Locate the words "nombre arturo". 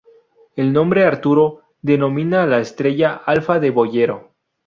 0.73-1.61